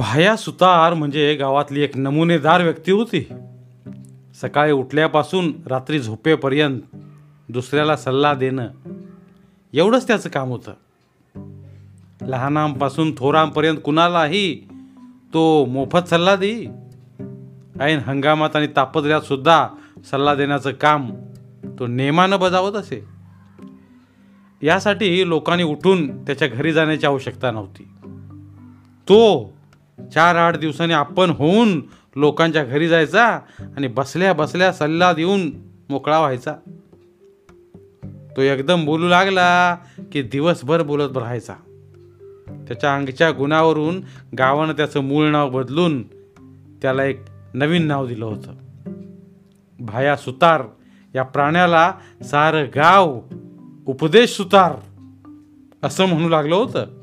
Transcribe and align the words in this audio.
भाया 0.00 0.36
सुतार 0.36 0.94
म्हणजे 0.94 1.34
गावातली 1.34 1.80
एक 1.80 1.96
नमुनेदार 1.96 2.62
व्यक्ती 2.62 2.92
होती. 2.92 3.28
सकाळी 4.42 4.72
उठल्यापासून 4.72 5.52
रात्री 5.66 6.00
झोपेपर्यंत 6.00 6.80
दुसऱ्याला 7.48 7.96
सल्ला 7.96 8.34
देणं 8.34 8.68
एवढंच 9.72 10.06
त्याचं 10.06 10.28
काम 10.28 10.48
होतं. 10.48 10.72
लहानांपासून 12.22 13.14
थोरांपर्यंत 13.18 13.78
कुणालाही 13.84 14.68
तो 15.34 15.64
मोफत 15.64 16.08
सल्ला 16.10 16.36
देई. 16.36 16.66
ऐन 17.80 17.98
हंगामात 17.98 18.56
आणि 18.56 18.66
तापदऱ्यात 18.76 19.20
सुद्धा 19.20 19.68
सल्ला 20.04 20.34
देण्याचं 20.34 20.70
काम 20.70 21.14
तो 21.78 21.86
नेमानं 21.86 22.40
बजावत 22.40 22.72
असे. 22.72 23.04
यासाठी 24.62 25.28
लोकांनी 25.28 25.62
उठून 25.62 26.24
त्याच्या 26.24 26.48
घरी 26.48 26.72
जाण्याची 26.72 27.06
आवश्यकता 27.06 27.50
नव्हती. 27.50 27.82
तो 29.02 29.52
चार 30.14 30.34
आठ 30.34 30.56
दिवसांनी 30.56 30.94
आपण 30.94 31.30
होऊन 31.30 31.80
लोकांच्या 32.16 32.64
घरी 32.64 32.88
जायचा 32.88 33.26
आणि 33.76 33.86
बसल्या 33.86 34.32
बसल्या 34.32 34.72
सल्ला 34.72 35.12
देऊन 35.12 35.50
मोकळा 35.88 36.18
व्हायचा. 36.18 36.54
तो 38.36 38.42
एकदम 38.42 38.84
बोलू 38.84 39.08
लागला 39.08 39.74
की 40.12 40.22
दिवसभर 40.22 40.82
बोलत 40.82 41.16
राहायचा. 41.16 41.54
त्याच्या 42.68 42.94
अंगच्या 42.94 43.30
गुणावरून 43.30 44.00
गावानं 44.38 44.72
त्याचं 44.72 45.00
मूळ 45.00 45.28
नाव 45.28 45.50
बदलून 45.50 46.02
त्याला 46.82 47.04
एक 47.04 47.20
नवीन 47.54 47.86
नाव 47.86 48.06
दिलं 48.06 48.24
होतं. 48.24 48.52
भाया 49.80 50.16
सुतार 50.16 50.62
या 51.14 51.22
प्राण्याला 51.22 51.92
सारं 52.22 52.64
गाव 52.74 53.20
उपदेश 53.86 54.30
सुतार 54.30 54.72
असं 55.82 56.06
म्हणू 56.06 56.28
लागलं 56.28 56.54
होतं. 56.54 56.99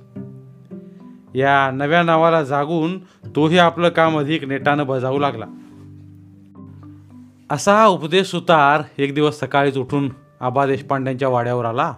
या 1.38 1.72
नव्या 1.72 2.04
नावाला 2.04 2.44
जागून 2.44 3.00
तोही 3.36 3.58
आपलं 3.58 3.90
काम 3.90 4.20
अधिक 4.20 4.44
नेटानं 4.44 4.88
बजावू 4.88 5.20
लागला. 5.20 5.46
असा 7.50 7.76
हा 7.76 7.86
उपदेश 7.86 8.28
सुतार 8.28 8.82
एक 8.98 9.16
दिवस 9.16 9.40
सकाळीच 9.40 9.78
उठून 9.78 10.10
आबा 10.40 10.66
देशपांड्यांच्या 10.66 11.30
वाड्यावर 11.30 11.66
आला. 11.66 11.94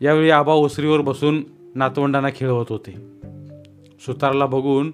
यावेळी 0.00 0.30
आबा 0.30 0.52
ओसरीवर 0.52 1.00
बसून 1.00 1.44
नातवंडांना 1.74 2.28
खेळवत 2.36 2.66
होते. 2.68 2.92
सुतारला 4.06 4.46
बघून 4.46 4.90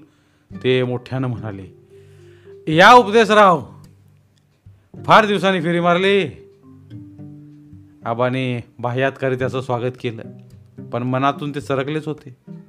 ते 0.52 0.84
मोठ्यानं 0.84 1.28
म्हणाले 1.28 1.66
या 2.76 2.92
उपदेशराव 2.92 3.62
फार 5.04 5.26
दिवसांनी 5.26 5.60
फेरी 5.60 5.80
मारली. 5.80 6.26
आबाने 8.04 8.64
बाह्यातकारी 8.78 9.34
त्याचं 9.34 9.60
स्वागत 9.60 9.92
केलं 10.00 10.22
पण 10.92 11.02
मनातून 11.02 11.54
ते 11.54 11.60
सरकलेच 11.60 12.08
होते. 12.08 12.59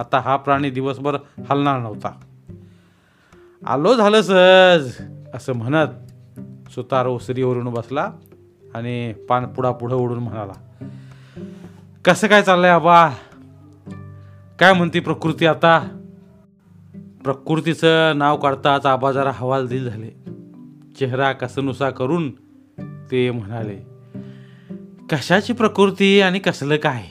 आता 0.00 0.18
हा 0.18 0.36
प्राणी 0.36 0.70
दिवसभर 0.70 1.16
हलणार 1.50 1.80
नव्हता. 1.80 2.20
आलो 3.66 3.94
झालं 3.94 4.22
सहज 4.22 4.92
असं 5.34 5.52
म्हणत 5.52 6.70
सुतार 6.70 7.06
ओसरीवरून 7.06 7.64
बसला 7.64 8.10
आणि 8.74 9.12
पान 9.28 9.46
पुढा 9.46 9.72
पुढं 9.72 9.94
ओढून 9.94 10.18
म्हणाला 10.18 10.52
कसं 12.04 12.26
काय 12.26 12.42
चाललंय 12.42 12.70
आबा? 12.70 13.10
काय 14.58 14.72
म्हणते 14.72 15.00
प्रकृती 15.00 15.46
आता? 15.46 15.78
प्रकृतीचं 17.24 18.18
नाव 18.18 18.36
काढताच 18.36 18.86
आबा 18.86 19.12
जरा 19.12 19.30
हवालदिल 19.34 19.90
झाले. 19.90 20.10
चेहरा 20.98 21.32
कसनुसा 21.32 21.90
करून 21.90 22.30
ते 23.10 23.30
म्हणाले 23.30 23.76
कशाची 25.10 25.52
प्रकृती 25.52 26.20
आणि 26.20 26.38
कसलं 26.38 26.76
काय? 26.76 27.02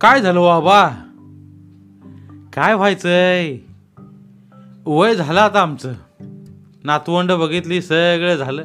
काय 0.00 0.20
झालं 0.20 0.38
हो 0.38 0.46
आबा? 0.46 0.90
काय 2.52 2.74
व्हायचंय? 2.74 3.58
वय 4.86 5.14
झालं 5.14 5.40
आता 5.40 5.62
आमचं. 5.62 5.92
नातवंड 6.84 7.32
बघितली 7.32 7.82
सगळं 7.82 8.36
झालं. 8.36 8.64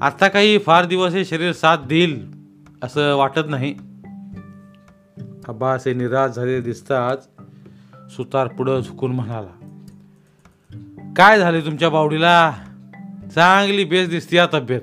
आता 0.00 0.28
काही 0.28 0.58
फार 0.58 0.84
दिवस 0.84 1.12
हे 1.12 1.24
शरीर 1.24 1.52
साथ 1.52 1.76
देईल 1.76 2.30
असं 2.82 3.16
वाटत 3.16 3.40
नाही. 3.48 3.74
आबा 5.48 5.72
असे 5.72 5.94
निराश 5.94 6.30
झाले 6.30 6.60
दिसताच 6.60 7.28
सुतार 8.16 8.46
पुढं 8.46 8.80
झुकून 8.80 9.12
म्हणाला 9.12 9.52
काय 11.16 11.38
झाले 11.38 11.60
तुमच्या 11.60 11.88
बावडीला? 11.88 12.52
चांगली 13.34 13.84
बेस 13.84 14.08
दिसते 14.08 14.36
या 14.36 14.46
तब्येत. 14.54 14.80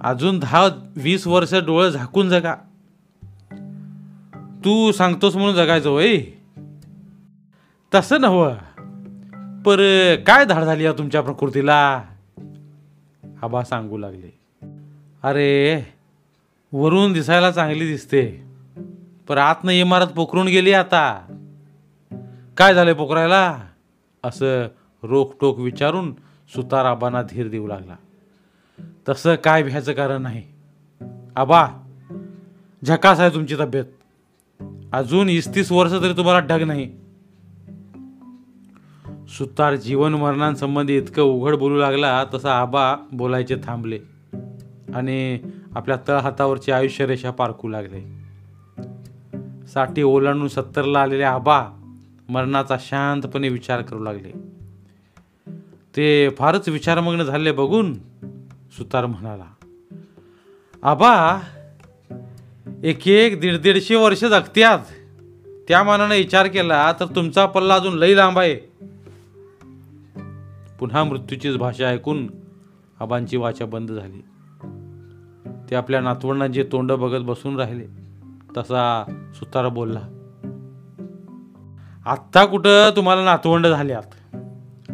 अजून 0.00 0.38
दहा 0.38 0.68
वीस 0.96 1.26
वर्ष 1.26 1.54
डोळं 1.54 1.88
झाकून 1.88 2.28
जगा. 2.28 2.54
तू 4.64 4.92
सांगतोस 4.92 5.36
म्हणून 5.36 5.54
जगायचं 5.54 5.90
वय 5.90 6.20
तसं 7.94 8.20
नव्ह. 8.20 8.54
पर 9.62 9.76
काय 10.26 10.44
धाड 10.44 10.64
झाली 10.64 10.84
या 10.84 10.92
तुमच्या 10.92 11.20
प्रकृतीला? 11.20 12.02
आबा 13.42 13.64
सांगू 13.64 13.98
लागले. 13.98 14.38
अरे 15.22 15.82
वरून 16.72 17.12
दिसायला 17.12 17.50
चांगली 17.50 17.86
दिसते. 17.86 18.44
पर 19.28 19.38
आतनं 19.38 19.72
इमारत 19.72 20.06
पोखरून 20.06 20.46
गेली 20.46 20.72
आता. 20.72 21.20
काय 22.56 22.74
झालंय 22.74 22.94
पोखरायला? 22.94 23.58
असं 24.24 24.66
रोखटोक 25.02 25.58
विचारून 25.58 26.14
सुतार 26.54 26.84
आबांना 26.84 27.22
धीर 27.22 27.48
देऊ 27.48 27.66
लागला. 27.66 27.96
तसं 29.08 29.34
काय 29.34 29.62
भ्यायचं 29.62 29.92
कारण 29.92 30.22
नाही. 30.22 30.42
आबा 31.36 31.68
झकास 32.86 33.20
आहे 33.20 33.30
तुमची 33.30 33.56
तब्येत. 33.56 33.84
अजून 34.92 35.28
इसतीस 35.28 35.72
वर्ष 35.72 35.92
तरी 35.92 36.12
तुम्हाला 36.12 36.40
ढग 36.40 36.62
नाही. 36.62 36.92
सुतार 39.28 39.76
जीवन 39.76 40.14
मरणांसंबंधी 40.14 40.96
इतकं 40.96 41.22
उघड 41.22 41.54
बोलू 41.54 41.76
लागला 41.76 42.24
तसा 42.34 42.52
आबा 42.60 42.96
बोलायचे 43.12 43.56
थांबले. 43.64 43.98
आणि 44.94 45.38
आपल्या 45.74 45.96
तळहातावरची 46.08 46.72
आयुष्य 46.72 47.06
रेषा 47.06 47.30
पारखू 47.30 47.68
लागले. 47.68 48.18
साठी 49.66 50.02
ओलांडून 50.02 50.48
सत्तरला 50.48 51.02
आलेले 51.02 51.22
आबा 51.22 51.66
मरणाचा 52.28 52.76
शांतपणे 52.80 53.48
विचार 53.48 53.82
करू 53.82 53.98
लागले. 53.98 54.32
ते 55.96 56.28
फारच 56.28 56.68
विचारमग्न 56.68 57.22
झाले 57.22 57.52
बघून 57.52 57.94
सुतार 58.76 59.06
म्हणाला 59.06 59.44
आबा 60.82 61.40
एक 62.84 63.08
एक 63.08 63.40
दीड 63.40 63.56
दीडशे 63.56 63.96
वर्ष 63.96 64.24
जगत्यात 64.24 64.78
त्या 65.68 65.82
मानाने 65.82 66.16
विचार 66.16 66.46
केला 66.46 66.92
तर 67.00 67.04
तुमचा 67.04 67.46
पल्ला 67.46 67.74
अजून 67.74 67.98
लई 67.98 68.16
लांब 68.16 68.38
आहे. 68.38 68.54
पुन्हा 70.78 71.04
मृत्यूचीच 71.04 71.56
भाषा 71.56 71.88
ऐकून 71.88 72.30
आबांची 73.00 73.36
वाचा 73.36 73.66
बंद 73.66 73.92
झाली. 73.92 74.24
ते 75.70 75.76
आपल्या 75.76 76.00
नातवंडांचे 76.00 76.62
तोंड 76.62 76.92
बघत 76.92 77.24
बसून 77.24 77.56
राहिले 77.56 77.84
तसा 78.56 79.04
सुतारा 79.34 79.68
बोलला. 79.68 80.00
आत्ता 82.06 82.44
कुठं 82.44 82.90
तुम्हाला 82.96 83.24
नातवंड 83.24 83.66
झाल्यात? 83.66 84.36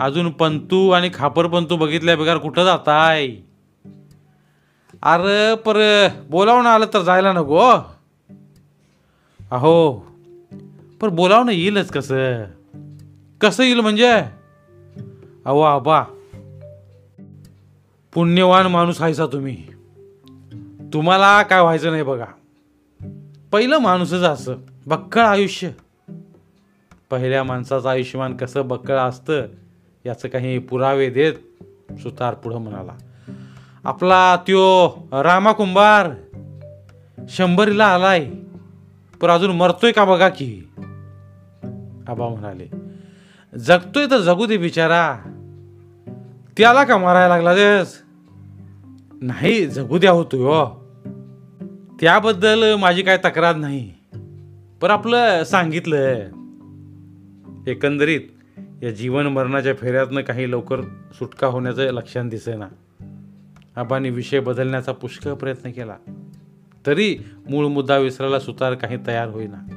अजून 0.00 0.30
पंतू 0.30 0.90
आणि 0.90 1.10
खापर 1.14 1.46
पंतू 1.46 1.76
बघितल्या 1.76 2.16
बेकार 2.16 2.38
कुठं 2.38 2.64
जाताय? 2.64 3.28
अरे 5.04 5.54
पर 5.54 6.08
बोलावणं 6.30 6.68
आलं 6.68 6.86
तर 6.94 7.02
जायला 7.02 7.32
नको 7.32 7.60
हो. 7.60 7.70
अहो 9.50 9.92
पर 11.00 11.08
बोलावणं 11.08 11.52
येईलच 11.52 11.88
कसं? 11.88 12.44
कसं 13.40 13.62
येईल 13.62 13.80
म्हणजे? 13.80 14.10
अहो 15.44 15.60
आबा 15.60 16.04
पुण्यवान 18.14 18.66
माणूस 18.66 19.02
आहेसा 19.02 19.26
तुम्ही. 19.26 19.56
तुम्हाला 20.92 21.42
काय 21.42 21.60
व्हायचं 21.60 21.90
नाही 21.90 22.02
बघा. 22.02 22.26
पहिलं 23.52 23.78
माणूसच 23.78 24.22
असं 24.22 24.54
बक्कळ 24.86 25.22
आयुष्य. 25.22 25.70
पहिल्या 27.10 27.44
माणसाचं 27.44 27.88
आयुष्यमान 27.88 28.36
कसं 28.36 28.68
बक्कळ 28.68 28.96
असतं 28.96 29.42
याचं 30.06 30.28
काही 30.28 30.58
पुरावे 30.58 31.10
देत 31.10 31.34
सुतार 31.98 32.34
पुढं 32.34 32.58
म्हणाला. 32.58 32.92
आपला 33.84 34.36
त्यो 34.36 34.88
रामा 35.12 35.52
कुंभार 35.52 36.10
शंभरीला 37.28 37.86
आलाय. 37.86 38.30
पण 39.20 39.30
अजून 39.30 39.56
मरतोय 39.56 39.92
का 39.92 40.04
बघा 40.04 40.28
की? 40.28 40.68
आबा 42.08 42.28
म्हणाले 42.28 42.68
जगतोय 43.58 44.06
तर 44.10 44.18
जगू 44.18 44.46
दे 44.46 44.56
बिचारा. 44.56 45.16
त्याला 46.56 46.84
का 46.84 46.98
मारायला 46.98 47.28
लागला 47.28 47.54
तेस 47.54 48.02
नाही 49.20 49.66
जगू 49.66 49.98
द्या 49.98 50.10
होतोय 50.10 50.40
हो. 50.40 50.84
त्याबद्दल 52.00 52.74
माझी 52.74 53.02
काय 53.02 53.16
तक्रार 53.16 53.56
नाही. 53.56 53.92
पण 54.82 54.90
आपलं 54.90 55.44
सांगितलं 55.44 56.14
एकंदरीत 57.66 58.20
या 58.82 58.90
जीवन 58.90 59.26
मरणाच्या 59.26 59.74
फेऱ्यातनं 59.74 60.20
काही 60.20 60.50
लवकर 60.50 60.80
सुटका 61.12 61.46
होण्याचं 61.46 61.82
लक्षण 61.82 62.28
दिसेना. 62.28 62.66
आबांनी 63.76 64.10
विषय 64.10 64.40
बदलण्याचा 64.40 64.92
पुष्कळ 64.92 65.32
प्रयत्न 65.32 65.70
केला. 65.70 65.96
तरी 66.86 67.18
मूळ 67.50 67.66
मुद्दा 67.66 67.96
विसरायला 67.96 68.40
सुतार 68.40 68.74
काही 68.74 68.98
तयार 69.06 69.28
होईना. 69.28 69.74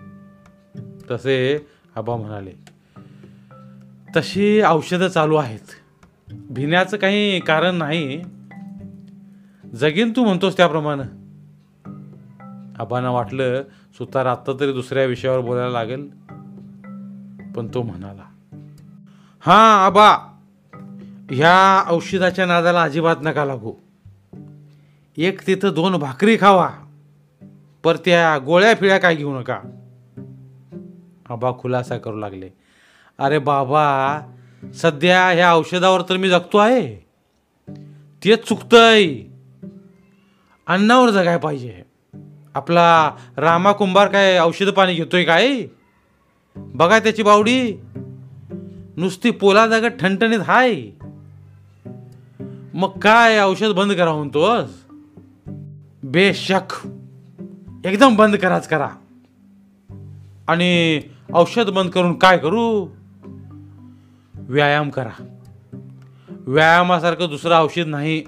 तसे 1.11 1.67
आबा 1.95 2.15
म्हणाले 2.15 2.51
तशी 4.15 4.61
औषधं 4.61 5.07
चालू 5.07 5.35
आहेत. 5.35 5.69
भिण्याचं 6.33 6.97
काही 6.97 7.39
कारण 7.39 7.75
नाही. 7.75 8.21
जगीन 9.75 10.13
तू 10.15 10.23
म्हणतोस 10.23 10.57
त्याप्रमाणे. 10.57 11.01
आबांना 12.79 13.09
वाटलं 13.09 13.61
सुतार 13.97 14.25
आत्ता 14.25 14.53
तरी 14.59 14.73
दुसऱ्या 14.73 15.05
विषयावर 15.05 15.39
बोलायला 15.39 15.71
लागेल. 15.71 16.09
पण 17.55 17.67
तो 17.73 17.81
म्हणाला 17.83 18.23
हा 19.39 19.85
आबा 19.85 20.17
ह्या 21.31 21.83
औषधाच्या 21.87 22.45
नादाला 22.45 22.83
अजिबात 22.83 23.15
नका 23.21 23.45
लागू. 23.45 23.73
एक 25.17 25.47
तिथं 25.47 25.71
दोन 25.75 25.95
भाकरी 25.95 26.37
खावा 26.37 26.69
पर 27.83 27.95
त्या 27.95 28.37
गोळ्या 28.37 28.73
फिळ्या 28.75 28.97
काय 28.97 29.15
घेऊ 29.15 29.39
नका. 29.39 29.59
आबा 31.29 31.51
खुलासा 31.59 31.97
करू 31.97 32.17
लागले. 32.17 32.49
अरे 33.19 33.39
बाबा 33.39 34.19
सध्या 34.73 35.29
ह्या 35.29 35.55
औषधावर 35.55 36.01
तर 36.01 36.17
मी 36.17 36.29
जगतो 36.29 36.57
आहे. 36.57 36.95
ते 38.23 38.35
चुकतंय. 38.35 39.05
अन्नावर 40.67 41.09
जगाय 41.09 41.37
पाहिजे. 41.37 41.81
आपला 42.55 43.11
रामा 43.37 43.71
कुंभार 43.71 44.07
काय 44.07 44.39
औषध 44.39 44.69
पाणी 44.69 44.93
घेतोय 44.93 45.23
काय? 45.23 45.61
बघा 46.55 46.99
त्याची 46.99 47.23
बावडी. 47.23 47.73
नुसती 48.97 49.31
पोला 49.31 49.67
जागा 49.67 49.87
ठणठणीत 49.87 50.39
हाय. 50.39 50.81
मग 52.73 52.99
काय 52.99 53.39
औषध 53.39 53.67
बंद 53.67 53.93
करा 53.93 54.13
म्हणतोस? 54.13 54.86
बेशक. 56.11 56.87
एकदम 57.85 58.15
बंद 58.15 58.35
कराच 58.35 58.67
करा. 58.67 58.89
आणि 60.47 61.01
औषध 61.33 61.69
बंद 61.69 61.89
करून 61.89 62.13
काय 62.13 62.37
करू? 62.37 62.87
व्यायाम 64.35 64.89
करा. 64.89 65.37
व्यायामासारखं 66.29 67.29
दुसरं 67.29 67.63
औषध 67.63 67.87
नाही. 67.87 68.23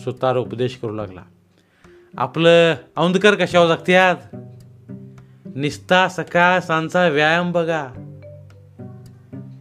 सुतार 0.00 0.36
उपदेश 0.36 0.78
करू 0.82 0.92
लागला. 0.92 1.20
आपलं 2.18 2.74
औंधकर 2.96 3.34
कशावर 3.34 3.74
जगत्यात 3.74 4.36
निस्ता 5.56 6.08
सकाळ 6.08 6.60
सांचा 6.60 7.08
व्यायाम 7.08 7.52
बघा. 7.52 7.84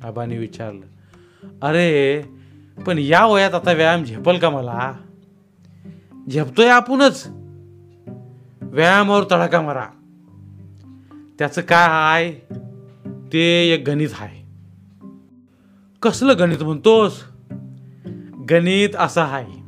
आबाने 0.03 0.37
विचारलं 0.37 0.85
अरे 1.61 2.21
पण 2.87 2.97
या 2.97 3.25
वयात 3.25 3.53
आता 3.53 3.71
व्यायाम 3.71 4.03
झेपल 4.03 4.37
का 4.37 4.49
मला? 4.49 4.91
झेपतोय 6.31 6.67
आपणच. 6.67 7.27
व्यायामावर 8.61 9.23
तडाखा 9.23 9.61
मारा. 9.61 9.85
त्याचं 11.39 11.61
काय 11.61 11.87
आहे 11.89 12.55
ते 13.33 13.69
एक 13.73 13.83
गणित 13.87 14.09
आहे 14.19 14.43
कसलं 16.01 16.33
गणित 16.39 16.63
म्हणतोस? 16.63 17.23
गणित 18.49 18.89
असं 18.99 19.21
आहे 19.21 19.63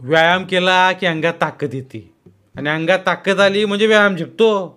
व्यायाम 0.00 0.44
केला 0.44 0.92
की 0.92 1.06
अंगात 1.06 1.34
ताकद 1.40 1.74
येते. 1.74 2.14
आणि 2.56 2.68
अंगात 2.68 2.98
ताकद 3.06 3.40
आली 3.40 3.64
म्हणजे 3.64 3.86
व्यायाम 3.86 4.16
झेपतो. 4.16 4.76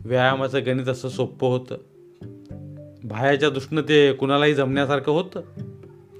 व्यायामाचं 0.00 0.66
गणित 0.66 0.86
असं 0.86 1.08
सोपं 1.08 1.48
होतं. 1.48 1.76
बाहेरच्या 3.04 3.50
दृष्टीनं 3.50 3.82
ते 3.88 4.12
कुणालाही 4.12 4.54
जमण्यासारखं 4.54 5.12
होतं. 5.12 5.40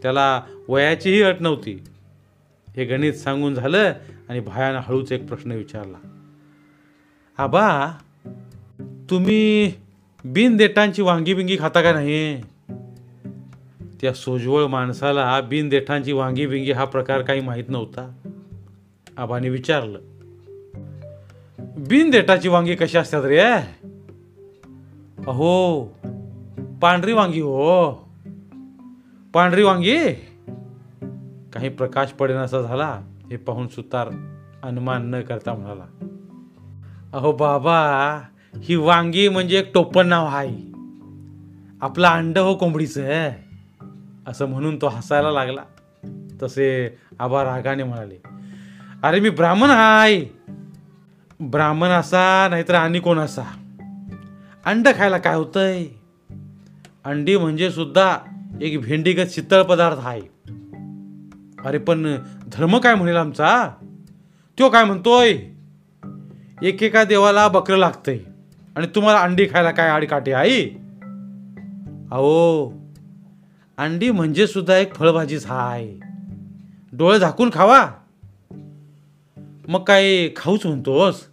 त्याला 0.03 0.43
वयाचीही 0.69 1.23
अट 1.23 1.37
नव्हती. 1.41 1.85
हे 2.76 2.85
गणित 2.85 3.12
सांगून 3.12 3.55
झालं 3.55 3.93
आणि 4.29 4.41
भायानं 4.41 4.81
हळूच 4.82 5.12
एक 5.12 5.29
प्रश्न 5.29 5.53
विचारला. 5.53 5.97
आबा 7.38 7.88
तुम्ही 9.11 9.73
बिनदेठांची 10.25 11.03
वांगी 11.03 11.35
बिंगी 11.35 11.56
खाता 11.59 11.82
का 11.82 11.93
नाही? 11.93 12.43
त्या 14.00 14.12
सोजवळ 14.12 14.65
माणसाला 14.65 15.41
बिन 15.41 15.69
देठांची 15.69 16.12
वांगी 16.12 16.47
बिंगी 16.47 16.73
हा 16.73 16.85
प्रकार 16.85 17.23
काही 17.23 17.41
माहीत 17.41 17.65
नव्हता. 17.69 18.12
आबाने 19.17 19.49
विचारलं 19.49 19.99
बिन 21.59 22.11
देठाची 22.11 22.49
वांगी 22.49 22.75
कशी 22.75 22.99
असतात 22.99 23.25
रे? 23.25 23.41
अहो 25.26 25.85
पांढरी 26.82 27.12
वांगी 27.12 27.41
हो. 27.41 27.93
पांढरी 29.35 29.62
वांगी? 29.62 29.99
काही 31.53 31.69
प्रकाश 31.69 32.09
पडेनासा 32.09 32.61
झाला 32.61 33.00
हे 33.31 33.37
पाहून 33.37 33.69
सुतार 33.69 34.09
अनुमान 34.62 35.11
न 35.11 35.21
करता 35.21 35.55
म्हणाला 35.55 35.85
अहो 37.12 37.33
बाबा 37.33 38.21
ही 38.62 38.77
वांगी 38.77 39.29
म्हणजे 39.29 39.59
एक 39.59 39.71
टोपण 39.75 40.06
नाव 40.06 40.27
आहे 40.27 40.69
आपला 41.81 42.09
अंड 42.09 42.39
हो 42.39 42.55
कोंबडीचं 42.55 43.31
असं 44.27 44.47
म्हणून 44.47 44.77
तो 44.77 44.89
हसायला 44.89 45.31
लागला. 45.31 45.61
तसे 46.43 46.97
आबा 47.19 47.45
रागाने 47.45 47.85
म्हणाले 47.85 48.17
अरे 49.03 49.21
मी 49.21 49.31
ब्राह्मण 49.31 49.71
हाय. 49.71 50.25
ब्राह्मण 51.41 51.89
असा 51.89 52.49
नाहीतर 52.50 52.75
आणि 52.75 53.00
कोण 53.00 53.19
असा? 53.19 53.43
अंड 54.67 54.89
खायला 54.97 55.19
काय 55.19 55.35
होतंय? 55.35 55.85
अंडी 57.05 57.37
म्हणजे 57.37 57.71
सुद्धा 57.71 58.19
एक 58.62 58.81
भेंडीगत 58.81 59.27
शीतळ 59.31 59.62
पदार्थ 59.62 59.99
आहे 60.03 60.21
अरे 61.65 61.79
पण 61.79 62.17
धर्म 62.53 62.79
काय 62.79 62.95
म्हणेल 62.95 63.17
आमचा? 63.17 63.69
तो 64.59 64.69
काय 64.69 64.85
म्हणतोय? 64.85 65.39
एकेका 66.63 67.05
देवाला 67.05 67.49
बकरं 67.49 67.77
लागतंय 67.77 68.19
आणि 68.77 68.87
तुम्हाला 68.87 69.21
अंडी 69.21 69.47
खायला 69.47 69.71
काय 69.71 69.89
आडकाठी 69.89 70.33
आई? 70.33 70.71
अहो 72.11 72.69
अंडी 73.79 74.11
म्हणजे 74.11 74.47
सुद्धा 74.47 74.77
एक 74.77 74.95
फळभाजीच 74.95 75.47
आहे 75.49 76.01
डोळे 76.93 77.19
झाकून 77.19 77.51
खावा. 77.53 77.89
मग 79.69 79.85
काय 79.85 80.29
खाऊच 80.37 80.67
म्हणतोस? 80.67 81.25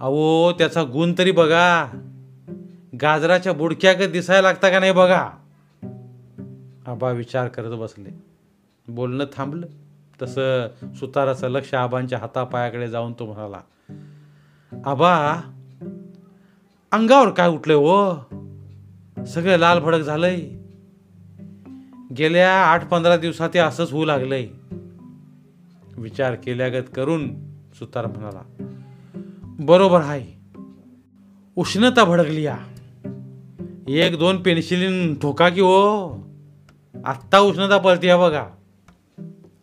अहो 0.00 0.52
त्याचा 0.52 0.82
गुण 0.82 1.14
तरी 1.18 1.30
बघा. 1.30 1.86
गाजराच्या 3.02 3.52
बुडक्या 3.52 4.06
दिसायला 4.06 4.42
लागता 4.42 4.70
का 4.70 4.78
नाही 4.78 4.92
बघा? 4.92 5.30
आबा 6.86 7.10
विचार 7.10 7.48
करत 7.48 7.76
बसले. 7.76 8.35
बोलणं 8.88 9.24
थांबलं. 9.36 9.66
तसं 10.22 10.66
सुताराचं 10.94 11.48
लक्ष 11.48 11.74
आबांच्या 11.74 12.18
हातापायाकडे 12.18 12.88
जाऊन 12.88 13.12
तो 13.12 13.26
म्हणाला 13.26 13.60
आबा 14.84 15.40
अंगावर 16.92 17.30
काय 17.30 17.48
उठलंय 17.48 17.76
हो? 17.76 18.14
सगळं 19.24 19.56
लाल 19.56 19.78
भडक 19.78 19.98
झालंय. 19.98 20.40
गेल्या 22.18 22.52
आठ 22.52 22.88
पंधरा 22.88 23.16
दिवसात 23.16 23.50
ते 23.54 23.58
असंच 23.58 23.92
होऊ 23.92 24.04
लागलंय. 24.04 24.46
विचार 25.98 26.34
केल्यागत 26.34 26.84
करून 26.96 27.50
सुतार 27.74 28.06
म्हणाला 28.06 28.42
बरोबर 29.44 30.00
आहे. 30.00 30.60
उष्णता 31.56 32.04
भडकली 32.04 32.42
या. 32.42 32.58
एक 33.88 34.18
दोन 34.18 34.42
पेन्सिलिन 34.42 35.14
ठोका 35.14 35.48
की 35.48 35.60
हो. 35.60 36.10
आत्ता 37.04 37.38
उष्णता 37.38 37.78
पळते 37.78 38.16
बघा. 38.16 38.46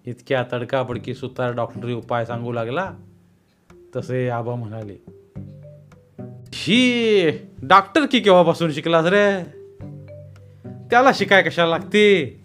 इतक्या 0.05 0.45
तडकाबडकी 0.53 1.13
सुतार 1.13 1.53
डॉक्टरी 1.53 1.93
उपाय 1.93 2.25
सांगू 2.25 2.51
लागला 2.51 2.91
तसे 3.95 4.29
आबा 4.29 4.55
म्हणाले 4.55 5.03
ही 6.53 7.29
डॉक्टर 7.63 8.05
की 8.11 8.19
केव्हापासून 8.19 8.71
शिकलास 8.71 9.05
रे? 9.05 9.43
त्याला 10.89 11.11
शिकाय 11.15 11.41
कशाला 11.41 11.69
लागते? 11.69 12.39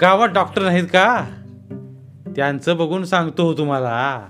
गावात 0.00 0.28
डॉक्टर 0.28 0.62
नाहीत 0.62 0.84
का? 0.84 1.26
त्यांचं 2.36 2.76
बघून 2.76 3.04
सांगतो 3.04 3.42
हो 3.42 3.54
तुम्हाला. 3.54 4.28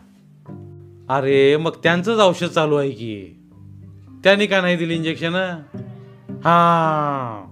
अरे 1.08 1.56
मग 1.56 1.70
त्यांचंच 1.82 2.18
औषध 2.18 2.46
चालू 2.46 2.76
आहे 2.76 2.90
की? 2.90 3.40
त्यांनी 4.24 4.46
का 4.46 4.60
नाही 4.60 4.76
दिली 4.76 4.94
इंजेक्शन 4.94 5.34
हा. 6.30 7.46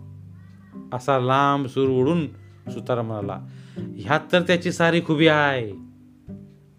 असा 0.93 1.19
लांब 1.19 1.67
सूर 1.67 1.89
उडून 1.89 2.27
सुतार 2.71 3.03
म्हणाला 3.03 3.39
ह्यात 3.79 4.21
तर 4.33 4.43
त्याची 4.43 4.73
सारी 4.73 5.01
खुबी 5.01 5.27
आहे. 5.27 5.71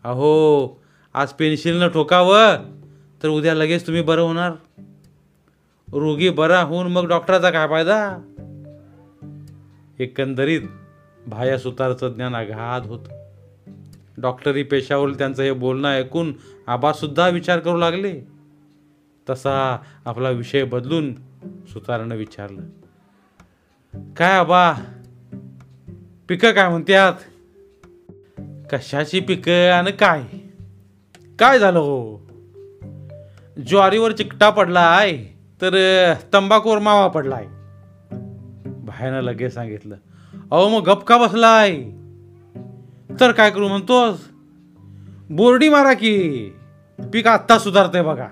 अहो 0.03 0.67
आज 1.13 1.29
पेन्शिलनं 1.29 1.87
ठोकावं 1.87 2.55
तर 3.23 3.27
उद्या 3.27 3.53
लगेच 3.53 3.87
तुम्ही 3.87 4.01
बरं 4.01 4.21
होणार. 4.21 4.51
रोगी 5.93 6.29
बरा 6.29 6.61
होऊन 6.61 6.91
मग 6.91 7.07
डॉक्टराचा 7.07 7.49
काय 7.49 7.67
फायदा? 7.67 8.17
एकंदरीत 9.99 10.61
भाया 11.27 11.57
सुतारचं 11.57 12.09
ज्ञान 12.09 12.35
आघात 12.35 12.87
होत. 12.87 12.99
डॉक्टरी 14.17 14.63
पेशावर 14.63 15.13
त्यांचं 15.13 15.43
हे 15.43 15.51
बोलणं 15.51 15.89
ऐकून 15.89 16.33
आबासुद्धा 16.67 17.27
विचार 17.27 17.59
करू 17.59 17.77
लागले. 17.77 18.21
तसा 19.29 19.77
आपला 20.05 20.29
विषय 20.29 20.63
बदलून 20.63 21.13
सुतारानं 21.67 22.15
विचारलं. 22.15 22.61
काय 24.17 24.31
आबा 24.31 24.73
पिकं 26.29 26.51
काय 26.51 26.69
म्हणतात 26.69 27.13
कशाची 28.71 29.19
पिकं 29.19 29.71
आणि 29.71 29.91
काय? 29.91 30.23
काय 31.39 31.59
झालं 31.59 31.79
हो? 31.79 32.17
ज्वारीवर 33.67 34.11
चिकटा 34.11 34.49
पडला 34.49 34.79
आहे 34.79 35.17
तर 35.61 36.13
तंबाखूवर 36.33 36.79
मावा 36.79 37.07
पडलाय. 37.07 37.43
भायानं 38.85 39.21
लगेच 39.21 39.53
सांगितलं 39.53 39.95
अहो 40.51 40.69
मग 40.69 40.85
गपका 40.85 41.17
बसलाय? 41.17 41.75
तर 43.19 43.31
काय 43.31 43.51
करू 43.51 43.67
म्हणतोस? 43.67 44.19
बोर्डी 45.29 45.69
मारा 45.69 45.93
की 45.93 46.49
पीक 47.13 47.27
आत्ता 47.27 47.59
सुधारतंय 47.59 48.01
बघा. 48.01 48.27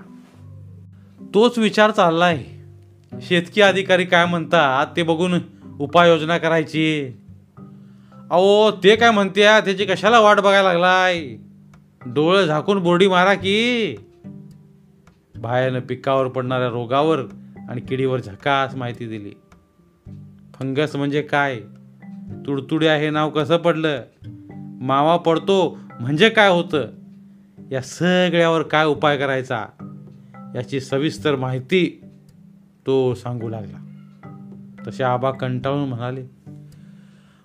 तोच 1.34 1.58
विचार 1.58 1.90
चाललाय. 1.90 2.44
शेतकी 3.22 3.60
अधिकारी 3.60 4.04
काय 4.04 4.26
म्हणतात 4.26 4.86
ते 4.96 5.02
बघून 5.02 5.34
उपाययोजना 5.80 6.38
करायची. 6.38 7.12
अहो 8.30 8.70
ते 8.70 8.96
काय 8.96 9.10
म्हणते 9.10 9.42
त्याची 9.42 9.84
कशाला 9.84 10.20
वाट 10.20 10.40
बघायला 10.40 10.72
लागलाय? 10.72 11.28
डोळे 12.06 12.46
झाकून 12.46 12.82
बोर्डी 12.82 13.08
मारा 13.08 13.34
की. 13.34 13.96
बायानं 15.36 15.80
पिकावर 15.80 16.28
पडणाऱ्या 16.28 16.68
रोगावर 16.68 17.18
आणि 17.68 17.80
किडीवर 17.80 18.20
झकास 18.20 18.74
माहिती 18.74 19.06
दिली. 19.06 19.30
फंगस 20.54 20.96
म्हणजे 20.96 21.22
काय? 21.22 21.60
तुडतुड्या 22.46 22.96
हे 22.96 23.10
नाव 23.10 23.30
कसं 23.30 23.56
पडलं? 23.56 24.02
मावा 24.80 25.16
पडतो 25.16 25.78
म्हणजे 26.00 26.28
काय 26.28 26.48
होतं? 26.48 26.86
या 27.70 27.80
सगळ्यावर 27.80 28.62
काय 28.62 28.84
उपाय 28.84 29.16
करायचा? 29.16 29.66
याची 30.54 30.80
सविस्तर 30.80 31.36
माहिती 31.36 32.04
तो 32.86 33.14
सांगू 33.14 33.48
लागला. 33.48 33.84
तसे 34.88 35.04
आबा 35.04 35.30
कंटाळून 35.30 35.88
म्हणाले 35.88 36.37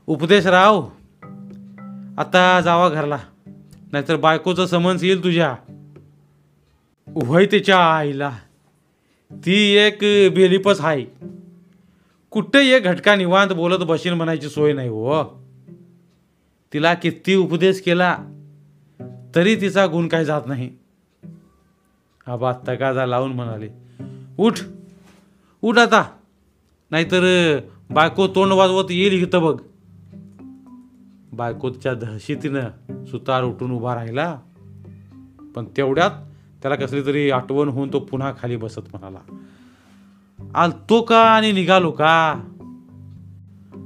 उपदेश 0.08 0.46
राव. 0.46 0.90
आता 2.18 2.62
जावा 2.64 2.90
घरला. 2.90 3.18
नाहीतर 3.92 4.16
बायकोचं 4.16 4.66
समन्स 4.66 5.04
येईल 5.04 5.24
तुझ्या. 5.24 5.56
उभय 7.16 7.46
त्याच्या 7.46 7.78
आईला. 7.78 8.38
ती 9.32 9.72
एक 9.72 9.98
बेलिपच 10.34 10.82
आहे 10.82 11.06
कुठे 12.32 12.76
एक 12.76 12.84
घटका 12.84 13.16
निवांत 13.16 13.50
बोलत 13.50 13.78
बशीन 13.78 14.14
म्हणायची 14.14 14.50
सोय 14.50 14.74
नाही 14.74 14.90
हो. 14.90 15.24
तिला 16.74 16.94
किती 16.94 17.36
उपदेश 17.36 17.82
केला 17.82 18.18
तरी 19.36 19.62
तिचा 19.62 19.88
गुण 19.88 20.08
काही 20.08 20.26
जात 20.26 20.42
नाही. 20.46 20.70
आबा 22.28 22.54
तगादा 22.68 23.06
लावून 23.06 23.34
म्हणाले 23.34 23.70
उठ 24.40 24.60
उठ 25.62 25.78
आता. 25.78 26.04
नाहीतर 26.92 27.60
बायको 27.90 28.28
तोंड 28.28 28.52
वाजवत 28.52 28.86
येईल 28.90 29.24
इथं 29.24 29.42
बघ. 29.42 29.60
बायकोच्या 31.34 31.94
दहशतीनं 31.94 33.06
सुतार 33.06 33.44
उठून 33.44 33.72
उभा 33.72 33.96
राहिला. 33.96 34.40
पण 35.56 35.66
तेवढ्यात 35.78 36.12
त्याला 36.62 36.76
कसली 36.76 37.06
तरी 37.06 37.32
आठवण 37.32 37.70
होऊन 37.70 37.94
तो 37.94 38.00
पुन्हा 38.00 38.34
खाली 38.42 38.58
बसत 38.58 38.80
म्हणाला 38.80 39.20
आलतो 40.56 41.02
का 41.02 41.20
आणि 41.20 41.52
निघालो 41.52 41.92
का? 41.92 42.36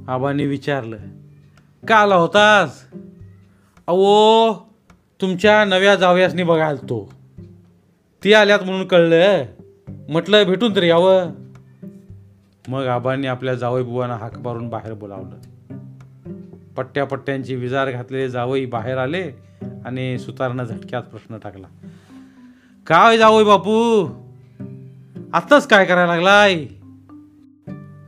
आबांनी 0.08 0.46
विचारलं 0.46 0.96
का 1.88 1.96
आला 1.96 2.14
होतास? 2.14 2.84
अहो 3.86 4.54
तुमच्या 5.20 5.64
नव्या 5.64 5.94
जावयासनी 5.96 6.42
बघायला 6.42 6.84
तो 6.84 7.12
ती 8.24 8.32
आल्यात 8.32 8.60
म्हणून 8.60 8.86
कळलं. 8.86 9.44
म्हटलं 10.08 10.44
भेटून 10.44 10.76
तरी 10.76 10.88
यावं. 10.88 11.30
मग 12.68 12.86
आबांनी 12.86 13.26
आपल्या 13.26 13.54
जावई 13.54 13.82
बुवांना 13.82 14.16
हाक 14.16 14.38
मारून 14.38 14.68
बाहेर 14.68 14.92
बोलावलं. 14.92 15.57
पट्ट्या 16.78 17.04
पट्ट्यांची 17.04 17.54
विजार 17.54 17.90
घातलेले 17.90 18.28
जावई 18.28 18.66
बाहेर 18.66 18.98
आले 18.98 19.30
आणि 19.84 20.18
सुतारनं 20.18 20.64
झटक्यात 20.64 21.02
प्रश्न 21.02 21.38
टाकला. 21.42 21.66
काय 22.86 23.18
जावई 23.18 23.44
बापू? 23.44 24.06
आत्ताच 25.32 25.68
काय 25.68 25.84
करायला 25.84 26.16
लागलाय? 26.16 26.66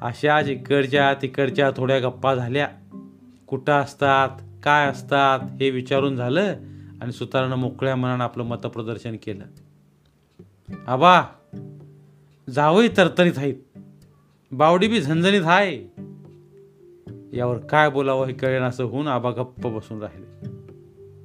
अशाच 0.02 0.48
इकडच्या 0.48 1.14
तिकडच्या 1.14 1.70
थोड्या 1.76 1.98
गप्पा 1.98 2.34
झाल्या. 2.34 2.68
कुठं 3.46 3.72
असतात? 3.72 4.28
काय 4.64 4.86
असतात? 4.86 5.40
हे 5.40 5.70
विचारून 5.70 6.16
झालं 6.16 6.54
आणि 7.02 7.12
सुतारानं 7.12 7.56
मोकळ्या 7.56 7.96
मनानं 7.96 8.24
आपलं 8.24 8.44
मतप्रदर्शन 8.44 9.16
केलं. 9.22 9.44
आबा 10.86 11.22
जावई 12.50 12.88
तरतरीत 12.96 13.32
आहेत. 13.36 13.54
बावडी 14.52 14.88
बी 14.88 15.00
झणझणीत 15.00 15.42
आहे 15.44 15.76
यावर 17.32 17.58
काय 17.58 17.90
बोलावं 17.90 18.26
हे 18.26 18.32
कळेन 18.32 18.62
असं 18.62 18.84
होऊन 18.84 19.06
आबा 19.06 19.30
गप्प 19.30 19.66
बसून 19.66 20.02
राहिले. 20.02 20.48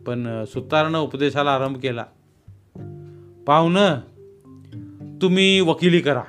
पण 0.07 0.43
सुतारनं 0.45 0.99
उपदेशाला 0.99 1.55
आरंभ 1.55 1.77
केला. 1.77 2.05
पाहुणं 3.47 3.99
तुम्ही 5.21 5.61
वकिली 5.61 5.99
करा. 5.99 6.23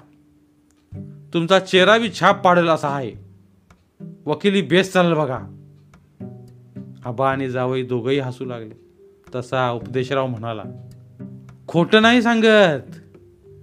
तुमचा 1.35 1.59
चेहरा 1.59 1.99
बी 1.99 2.11
छाप 2.21 2.45
पाडेल 2.45 2.68
असा 2.68 2.88
आहे. 2.88 3.12
वकिली 4.26 4.62
बेस 4.62 4.92
चालेल 4.92 5.12
बघा. 5.12 5.38
आबा 7.04 7.30
आणि 7.30 7.50
जावई 7.50 7.83
दोघंही 7.83 8.18
हसू 8.18 8.45
लागले. 8.45 8.75
तसा 9.35 9.71
उपदेशराव 9.71 10.26
म्हणाला 10.26 10.62
खोटं 11.68 12.02
नाही 12.02 12.23
सांगत. 12.23 12.92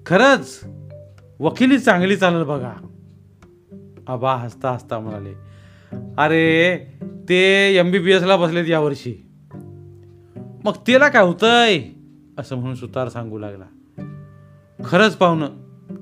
खरंच 0.05 0.63
वकिली 1.39 1.79
चांगली 1.79 2.15
चालेल 2.15 2.43
बघा. 2.43 2.73
आबा 4.07 4.35
हसता 4.35 4.71
हसता 4.71 4.99
म्हणाले 4.99 5.52
अरे 6.17 6.77
ते 7.29 7.73
एम 7.77 7.91
बी 7.91 7.99
बी 7.99 8.11
एसला 8.11 8.37
बसलेत 8.37 8.65
यावर्षी. 8.67 9.15
मग 10.63 10.71
त्याला 10.87 11.07
काय 11.07 11.23
होतंय? 11.23 11.83
असं 12.37 12.55
म्हणून 12.55 12.75
सुतार 12.75 13.09
सांगू 13.09 13.39
लागला. 13.39 13.65
खरंच 14.85 15.15
पाहुणं 15.15 15.47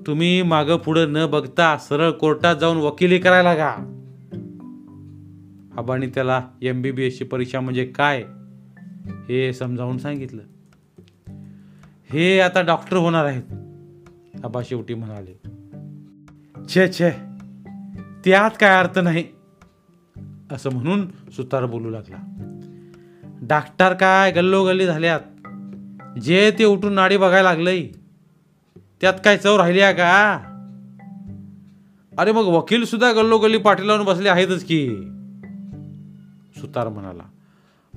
तुम्ही 0.07 0.41
मागं 0.41 0.77
पुढं 0.77 1.13
न 1.13 1.25
बघता 1.25 1.77
सरळ 1.77 2.12
कोर्टात 2.12 2.55
जाऊन 2.55 2.77
वकिली 2.77 3.17
करायला 3.17 3.55
का 3.55 3.98
आबांनी 5.77 6.07
त्याला 6.07 6.41
एम 6.62 6.81
बी 6.81 6.91
बी 6.91 7.05
एसची 7.05 7.24
परीक्षा 7.24 7.60
म्हणजे 7.60 7.86
काय 7.86 8.24
हे 9.29 9.53
समजावून 9.53 9.98
सांगितलं. 9.98 10.41
हे 12.10 12.39
आता 12.39 12.62
डॉक्टर 12.62 12.98
होणार 12.98 13.25
आहेत 13.25 13.43
आबा 14.45 14.62
शेवटी 14.65 14.93
म्हणाले. 14.93 15.41
छे 16.69 16.88
छे 16.88 17.10
त्यात 18.25 18.51
काय 18.60 18.79
अर्थ 18.79 19.00
नाही. 19.00 19.24
असं 20.51 20.70
म्हणून 20.72 21.08
सुतार 21.31 21.65
बोलू 21.65 21.89
लागला. 21.89 22.17
डाक्टर 23.41 23.93
काय 23.93 24.31
गल्लोगल्ली 24.31 24.86
झाल्यात? 24.86 25.20
जे 26.20 26.51
ते 26.60 26.65
उठून 26.65 26.93
नाडी 26.93 27.17
बघायला 27.17 27.50
लागलंय 27.50 27.88
त्यात 29.01 29.13
काय 29.25 29.38
चव 29.38 29.58
राहिली 29.58 29.79
आहे 29.79 29.93
का? 29.93 30.39
अरे 32.17 32.31
मग 32.31 32.43
वकील 32.43 32.86
सुद्धा 32.86 33.12
गल्लोगल्ली 33.12 33.58
पाठी 33.58 33.88
लावून 33.88 34.05
बसले 34.05 34.29
आहेतच 34.29 34.63
की. 34.63 34.89
सुतार 36.58 36.88
म्हणाला 36.88 37.24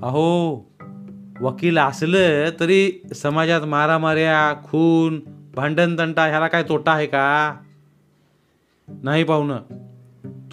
अहो 0.03 0.55
वकील 1.41 1.79
असलं 1.79 2.51
तरी 2.61 3.03
समाजात 3.15 3.63
मारामाऱ्या 3.63 4.63
खून 4.65 5.21
भांडण 5.55 5.99
तंटा 5.99 6.27
ह्याला 6.27 6.49
काय 6.49 6.63
तोटा 6.63 6.93
आहे 6.93 7.07
का? 7.07 7.57
नाही 8.89 9.25
पाहुणं. 9.25 9.84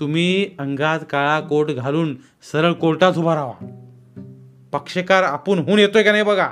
तुम्ही 0.02 0.50
अंगात 0.60 1.00
काळा 1.10 1.40
कोट 1.40 1.72
घालून 1.72 2.16
सरळ 2.52 2.74
कोर्टात 2.74 3.14
उभा 3.18 3.36
राहा. 3.36 3.68
पक्षकार 4.72 5.24
आपण 5.24 5.60
होऊन 5.60 5.80
येतोय 5.80 6.04
का 6.04 6.12
नाही 6.12 6.24
बघा? 6.24 6.50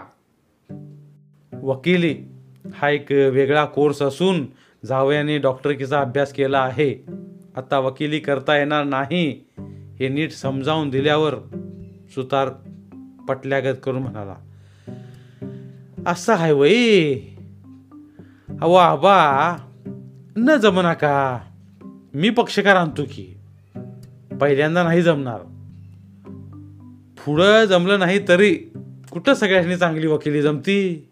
वकिली 1.63 2.15
हा 2.73 2.89
एक 2.89 3.11
वेगळा 3.11 3.65
कोर्स 3.65 4.01
असून 4.01 4.45
जावयाने 4.85 5.37
डॉक्टरकीचा 5.37 5.99
अभ्यास 5.99 6.33
केला 6.33 6.59
आहे. 6.59 7.05
आता 7.55 7.79
वकिली 7.79 8.19
करता 8.19 8.57
येणार 8.57 8.83
नाही 8.83 9.45
हे 9.99 10.07
नीट 10.07 10.31
समजावून 10.31 10.89
दिल्यावर 10.89 11.35
सुतार 12.15 12.49
पटल्यागत 13.27 13.75
करून 13.83 14.01
म्हणाला 14.01 14.35
असं 16.05 16.33
आहे 16.33 16.53
वई 16.53 17.19
अहो 18.61 18.73
आबा 18.73 19.55
न 20.37 20.55
जमना 20.55 20.93
का? 20.93 21.39
मी 22.13 22.29
पक्षकार 22.29 22.75
आणतो 22.75 23.03
की. 23.03 23.38
पहिल्यांदा 24.41 24.83
नाही 24.83 25.01
जमणार. 25.01 25.39
पुढं 27.25 27.65
जमलं 27.65 27.99
नाही 27.99 28.27
तरी 28.27 28.53
कुठं 29.11 29.33
सगळ्यांनी 29.33 29.75
चांगली 29.75 30.07
वकिली 30.07 30.41
जमती? 30.41 31.09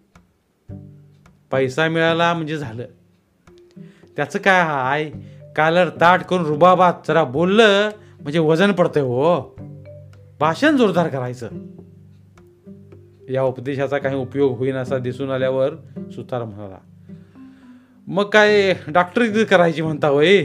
पैसा 1.51 1.87
मिळाला 1.87 2.33
म्हणजे 2.33 2.57
झालं. 2.57 2.85
त्याचं 4.15 4.39
काय 4.39 4.61
हाय 4.61 5.11
कालर 5.55 5.89
ताट 5.89 6.21
करून 6.21 6.45
रुबाबात 6.45 6.93
जरा 7.07 7.23
बोललं 7.23 7.89
म्हणजे 8.21 8.39
वजन 8.39 8.71
पडतंय 8.71 9.03
हो. 9.03 9.55
भाषण 10.39 10.77
जोरदार 10.77 11.07
करायचं. 11.07 11.49
या 13.29 13.43
उपदेशाचा 13.43 13.97
काही 13.97 14.15
उपयोग 14.15 14.57
होईन 14.57 14.75
असा 14.75 14.97
दिसून 14.97 15.29
आल्यावर 15.29 15.75
सुतार 16.11 16.43
म्हणाला. 16.43 16.77
मग 18.07 18.29
काय 18.29 18.73
डॉक्टर 18.87 19.43
करायची 19.43 19.81
म्हणता 19.81 20.07
होय? 20.07 20.43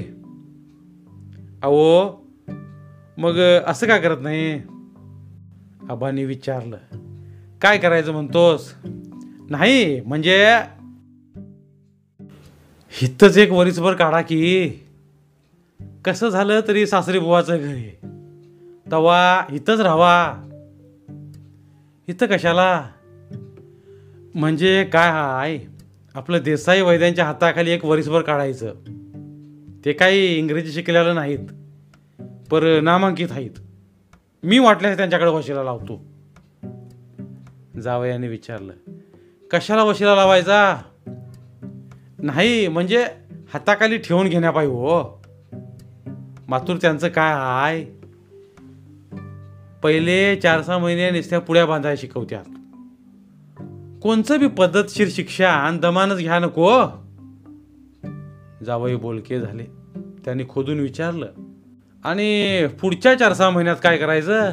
अहो 1.63 2.22
मग 3.23 3.39
असं 3.67 3.87
का 3.87 3.99
करत 3.99 4.17
नाही? 4.21 4.55
आबांनी 5.89 6.25
विचारलं. 6.25 6.77
काय 7.63 7.79
करायचं 7.79 8.13
म्हणतोस? 8.13 8.75
नाही 9.51 10.01
म्हणजे 10.01 10.49
हितच 12.89 13.39
एक 13.39 13.51
वरीसभर 13.51 13.95
काढा 13.95 14.21
की. 14.21 14.71
कसं 16.05 16.29
झालं 16.29 16.61
तरी 16.69 16.87
सासरी 16.87 17.19
बुवाचं 17.19 17.57
घर? 17.57 17.69
आहे 17.69 18.07
तवा 18.93 19.43
इथंच 19.51 19.81
राहावा. 19.81 20.35
इथं 22.09 22.27
कशाला? 22.27 22.89
म्हणजे 24.35 24.85
काय 24.85 25.11
हाय 25.11 25.59
आपलं 26.15 26.39
देसाई 26.39 26.81
वैद्यांच्या 26.81 27.25
हाताखाली 27.25 27.71
एक 27.71 27.85
वरीसभर 27.85 28.21
काढायचं. 28.21 28.75
ते 29.85 29.93
काही 29.93 30.39
इंग्रजी 30.39 30.73
शिकलेलं 30.73 31.15
नाहीत. 31.15 31.39
पर 32.53 32.81
नामांकित 32.81 33.29
आहेत. 33.31 33.51
मी 34.43 34.59
वाटल्यास 34.59 34.97
त्यांच्याकडे 34.97 35.31
वशिला 35.31 35.63
लावतो. 35.63 36.05
जावयाने 37.81 38.29
विचारलं 38.29 38.73
कशाला 39.51 39.85
वशिला 39.85 40.15
लावायचा? 40.15 40.77
नाही 42.19 42.69
म्हणजे 42.69 43.07
हाताखाली 43.53 43.99
ठेवून 43.99 44.29
घेण्यापायी 44.29 44.69
हो. 44.69 45.23
मातूर 46.49 46.77
त्यांचं 46.77 47.09
काय 47.09 47.33
हाय? 47.33 47.85
पहिले 49.83 50.37
चार 50.37 50.63
सहा 50.63 50.79
महिने 50.79 51.11
नुसत्या 51.11 51.39
पुड्या 51.39 51.67
बांधायला 51.67 52.01
शिकवत्यात. 52.01 52.45
कोणचं 54.03 54.39
बी 54.39 54.47
पद्धतशीर 54.47 55.09
शिक्षा 55.11 55.51
आणि 55.51 55.79
दमानच 55.79 56.19
घ्या 56.19 56.39
नको. 56.39 56.83
जावई 58.65 58.95
बोलके 58.95 59.41
झाले. 59.41 59.65
त्यांनी 60.25 60.45
खोदून 60.49 60.81
विचारलं 60.81 61.27
आणि 62.05 62.67
पुढच्या 62.81 63.15
चार 63.15 63.33
सहा 63.33 63.51
महिन्यात 63.51 63.77
काय 63.83 63.97
करायचं? 63.97 64.51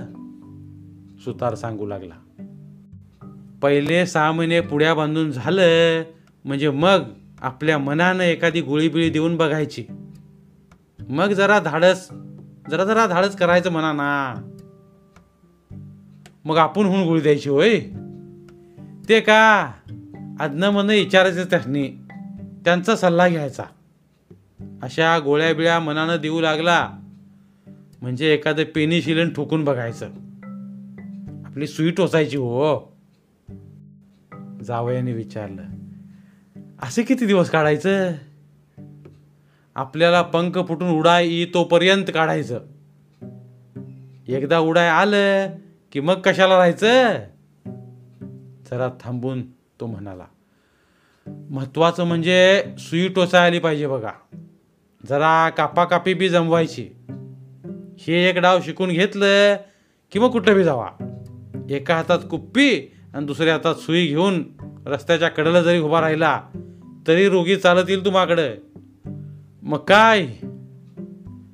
सुतार 1.19 1.55
सांगू 1.55 1.85
लागला. 1.85 2.45
पहिले 3.61 4.05
सहा 4.05 4.31
महिने 4.31 4.61
पुढ्या 4.61 4.93
बांधून 4.93 5.31
झालं 5.31 6.03
म्हणजे 6.45 6.69
मग 6.69 7.03
आपल्या 7.41 7.77
मनानं 7.77 8.23
एखादी 8.23 8.61
गोळी 8.61 8.89
बिळी 8.89 9.09
देऊन 9.09 9.37
बघायची. 9.37 9.85
मग 11.09 11.27
जरा 11.27 11.59
धाडस 11.59 12.09
जरा 12.69 12.83
जरा 12.83 13.07
धाडस 13.07 13.35
करायचं 13.35 13.71
म्हणा 13.71 13.93
ना 13.93 14.35
मग 16.45 16.57
आपण 16.57 16.85
होऊन 16.85 17.03
गोळी 17.03 17.21
द्यायची 17.21 17.49
होय. 17.49 17.79
ते 19.09 19.19
का? 19.19 19.71
आदनं 20.39 20.69
मन 20.69 20.89
विचारायचं 20.89 21.43
त्यांनी. 21.43 21.87
त्यांचा 22.65 22.95
सल्ला 22.95 23.29
घ्यायचा. 23.29 23.63
अशा 24.81 25.19
गोळ्या 25.19 25.53
बिळ्या 25.53 25.79
मनानं 25.79 26.15
देऊ 26.15 26.41
लागला. 26.41 26.89
म्हणजे 28.01 28.33
एखादं 28.33 28.63
पेनिशिलन 28.63 29.29
ठोकून 29.29 29.63
बघायचं. 29.63 30.09
आपली 31.45 31.67
सुई 31.67 31.91
टोचायची 31.91 32.37
हो. 32.37 32.97
जावयाने 34.63 35.13
विचारलं 35.13 35.61
असे 36.81 37.03
किती 37.03 37.25
दिवस 37.25 37.49
काढायचं? 37.49 38.11
आपल्याला 39.75 40.21
पंख 40.21 40.51
फुटून 40.51 40.89
उडाय 40.89 41.27
येतोपर्यंत 41.27 42.03
तोपर्यंत 42.03 42.05
काढायचं. 42.13 42.59
एकदा 44.27 44.59
उडाय 44.59 44.87
आलं 44.87 45.49
की 45.91 45.99
मग 45.99 46.13
कशाला 46.13 46.57
राहायचं? 46.57 47.13
जरा 48.71 48.97
थांबून 48.99 49.51
तो 49.51 49.85
म्हणाला 49.85 50.25
महत्वाचं 51.27 52.03
म्हणजे 52.03 52.63
सुई 52.79 53.07
टोचा 53.07 53.43
आली 53.43 53.59
पाहिजे 53.59 53.87
बघा. 53.87 54.11
जरा 55.09 55.49
कापाकापी 55.49 56.13
बी 56.13 56.29
जमवायची. 56.29 56.89
हे 58.01 58.29
एक 58.29 58.37
डाव 58.37 58.59
शिकून 58.61 58.89
घेतलं 58.89 59.55
की 60.11 60.19
मग 60.19 60.31
कुठं 60.31 60.53
बी 60.53 60.63
जावा. 60.63 60.89
एका 61.69 61.95
हातात 61.95 62.19
कुप्पी 62.29 62.93
आणि 63.13 63.25
दुसऱ्या 63.25 63.53
हातात 63.53 63.75
सुई 63.75 64.07
घेऊन 64.07 64.43
रस्त्याच्या 64.85 65.29
कडेला 65.29 65.61
जरी 65.61 65.79
उभा 65.79 66.01
राहिला 66.01 66.41
तरी 67.07 67.29
रोगी 67.29 67.55
चालत 67.55 67.89
येईल 67.89 68.05
तुम्हाकडं. 68.05 68.49
मग 69.63 69.77
काय? 69.77 70.27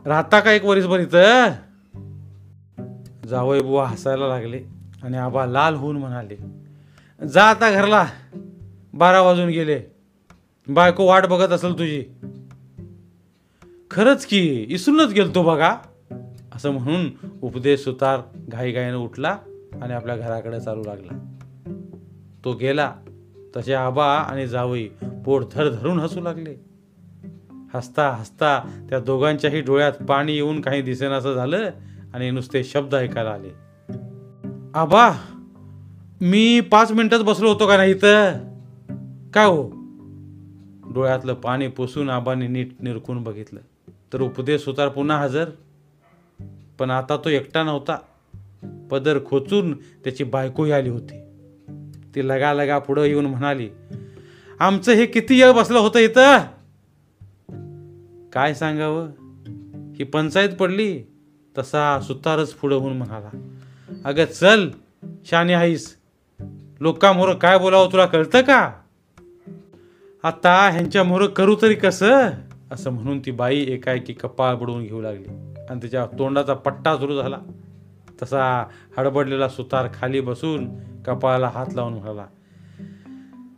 राहता 0.06 0.40
का 0.40 0.52
एक 0.52 0.66
वरीसभर 0.66 1.00
इथं? 1.00 1.52
जावई 3.28 3.60
बुवा 3.60 3.88
हसायला 3.88 4.28
लागले 4.28 4.62
आणि 5.04 5.18
आबा 5.18 5.46
लाल 5.46 5.76
होऊन 5.76 5.98
म्हणाले 5.98 6.36
जा 7.28 7.44
आता 7.44 7.72
घरला. 7.72 8.06
बारा 8.94 9.22
वाजून 9.22 9.48
गेले. 9.48 9.82
बायको 10.68 11.06
वाट 11.06 11.26
बघत 11.26 11.52
असेल 11.54 11.74
तुझी. 11.74 12.04
खरंच 13.92 14.26
की 14.26 14.66
इसरूनच 14.70 15.14
गेलतो 15.14 15.44
बघा. 15.44 15.78
असं 16.56 16.72
म्हणून 16.72 17.28
उपदेश 17.42 17.80
सुतार 17.80 18.20
घाईघाईनं 18.36 18.98
उठला 18.98 19.38
आणि 19.82 19.94
आपल्या 19.94 20.16
घराकडे 20.16 20.60
चालू 20.60 20.82
लागला. 20.86 21.32
तो 22.46 22.54
गेला. 22.54 22.94
तसे 23.58 23.74
आबा 23.74 24.06
आणि 24.06 24.48
जावई 24.48 24.88
पोट 25.26 25.44
धर 25.54 25.70
धरून 25.70 26.00
हसू 26.00 26.22
लागले. 26.22 26.56
हसता 27.74 28.10
हसता 28.10 28.86
त्या 28.90 29.00
दोघांच्याही 29.00 29.62
डोळ्यात 29.62 29.94
पाणी 29.94 30.34
येऊन 30.34 30.62
काही 30.62 30.82
दिसेनासं 30.82 31.34
झालं 31.34 31.70
आणि 32.14 32.32
नुसते 32.32 32.64
शब्द 32.64 32.96
ऐकायला 32.96 33.30
आले. 33.30 33.50
आबा 34.74 35.12
मी 36.22 36.60
पाच 36.60 36.92
मिनिटात 36.92 37.20
बसलो 37.20 37.50
होतो 37.50 37.68
का 37.68 37.78
नाही 37.78 37.92
इथं? 37.92 38.34
काय 39.34 39.46
हो? 39.46 39.72
डोळ्यातलं 40.94 41.34
पाणी 41.34 41.68
पुसून 41.68 42.10
आबाने 42.10 42.48
नीट 42.48 42.72
निरखून 42.80 43.24
बघितलं. 43.24 43.60
तर 44.14 44.22
उपदेश 44.22 44.62
सुतार 44.62 44.90
पुन्हा 44.90 45.18
हजर? 45.18 45.50
पण 46.80 46.90
आता 46.90 47.18
तो 47.18 47.30
एकटा 47.30 47.64
नव्हता. 47.64 47.98
पदर 48.92 49.20
खोचून 49.26 49.74
त्याची 49.78 50.24
बायकोही 50.24 50.72
आली 50.72 50.90
होती. 50.90 51.22
ती 52.16 52.28
लगा 52.28 52.54
लगा 52.54 52.80
पुढं 52.80 53.04
येऊन 53.04 53.26
म्हणाली 53.26 53.70
आमचं 54.60 54.92
हे 54.92 55.06
किती 55.06 55.44
वेळ 55.44 55.52
बसलं 55.52 55.80
होतं 55.80 56.00
इथं? 56.00 56.38
काय 58.34 58.54
सांगावं? 58.54 59.08
ही 59.96 60.04
पंचायत 60.04 60.50
पडली 60.50 61.04
तसा 61.58 62.02
सुतारच 62.02 62.54
पुढं 62.54 62.76
होऊन 62.76 62.98
म्हणाला. 62.98 63.30
अगं 64.06 64.26
चल 64.26 64.70
शाने 65.26 65.54
आईस 65.54 65.98
लोकांमोर 66.80 67.34
काय 67.34 67.60
बोलावं 67.60 67.92
तुला 67.92 68.06
कळतं 68.06 68.42
का? 68.42 68.74
आता 70.24 70.70
ह्यांच्यामोर 70.70 71.26
करू 71.26 71.56
तरी 71.62 71.76
कसं? 71.76 72.30
असं 72.72 72.90
म्हणून 72.90 73.20
ती 73.20 73.32
बाई 73.32 73.66
एकाएकी 73.68 74.14
कपाळ 74.14 74.56
बुडवून 74.56 74.84
घेऊ 74.84 75.02
लागली. 75.02 75.55
आणि 75.70 75.80
तिच्या 75.84 76.06
तोंडाचा 76.06 76.54
पट्टा 76.54 76.98
सुरू 76.98 77.22
झाला. 77.22 77.38
तसा 78.24 78.66
हडबडलेला 78.98 79.50
सुतार 79.50 79.88
खाली 79.94 80.22
बसून 80.22 80.70
कपाळाला 81.06 81.48
हात 81.48 81.66
लावून 81.74 81.94
म्हणाला 81.94 82.26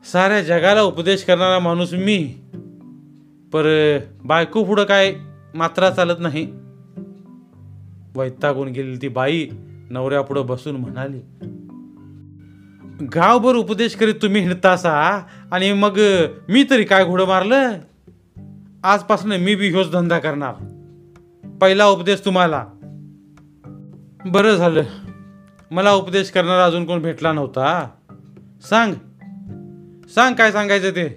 साऱ्या 0.05 0.41
जगाला 0.41 0.81
उपदेश 0.81 1.23
करणारा 1.23 1.59
माणूस 1.59 1.93
मी. 1.93 2.35
पर 3.53 3.97
बायको 4.23 4.63
पुढं 4.63 4.83
काय 4.83 5.15
मात्रा 5.55 5.89
चालत 5.89 6.19
नाही. 6.19 6.51
वैतागून 8.15 8.67
गेलेली 8.67 8.97
ती 9.01 9.07
बाई 9.07 9.49
नवऱ्यापुढं 9.89 10.45
बसून 10.45 10.75
म्हणाली 10.75 11.19
गावभर 13.15 13.55
उपदेश 13.55 13.95
करीत 13.95 14.15
तुम्ही 14.21 14.41
हिंडतासा? 14.41 15.25
आणि 15.51 15.73
मग 15.73 15.99
मी 16.49 16.65
तरी 16.69 16.83
काय 16.83 17.05
घोडं 17.05 17.27
मारलं? 17.27 17.73
आजपासून 18.83 19.31
मी 19.31 19.55
बी 19.55 19.69
ह्योच 19.69 19.91
धंदा 19.91 20.19
करणार. 20.19 20.76
पहिला 21.61 21.85
उपदेश 21.87 22.21
तुम्हाला. 22.25 22.65
बरं 24.25 24.55
झालं. 24.55 24.83
मला 25.71 25.93
उपदेश 25.93 26.29
करणारा 26.29 26.65
अजून 26.65 26.85
कोण 26.85 27.01
भेटला 27.01 27.33
नव्हता? 27.33 27.89
सांग. 28.61 28.93
सांग 30.09 30.35
काय 30.35 30.51
सांगायचं 30.51 30.91
ते? 30.91 31.09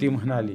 ती 0.00 0.08
म्हणाली 0.08 0.54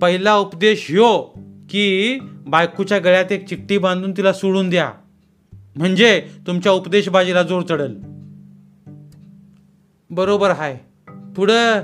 पहिला 0.00 0.36
उपदेश 0.36 0.90
यो 0.90 1.34
की 1.70 2.18
बायकोच्या 2.46 2.98
गळ्यात 2.98 3.32
एक 3.32 3.48
चिठ्ठी 3.48 3.78
बांधून 3.78 4.12
तिला 4.12 4.32
सोडून 4.32 4.70
द्या. 4.70 4.92
म्हणजे 5.76 6.28
तुमच्या 6.46 6.72
उपदेशबाजीला 6.72 7.42
जोर 7.42 7.62
चढल. 7.62 7.94
बरोबर 10.10 10.50
हाय. 10.50 10.78
पुढं 11.36 11.80